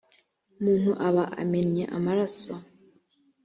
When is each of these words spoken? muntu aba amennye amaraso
muntu 0.63 0.91
aba 1.07 1.23
amennye 1.41 1.83
amaraso 1.97 2.53